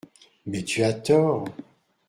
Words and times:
Mais 0.47 0.63
tu 0.63 0.81
as 0.83 0.93
tort! 0.95 1.45